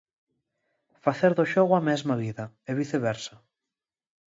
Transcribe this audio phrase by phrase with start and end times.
[1.03, 3.35] Facer do xogo a mesma vida, e viceversa.